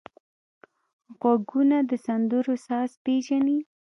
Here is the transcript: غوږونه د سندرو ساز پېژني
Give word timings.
غوږونه 1.19 1.77
د 1.89 1.91
سندرو 2.05 2.55
ساز 2.67 2.91
پېژني 3.03 3.59